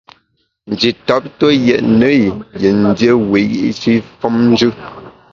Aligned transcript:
Nji 0.69 0.89
tap 1.07 1.23
tue 1.39 1.53
yètne 1.65 2.09
i 2.27 2.27
yin 2.61 2.81
dié 2.97 3.11
wiyi’shi 3.31 3.93
femnjù. 4.19 4.69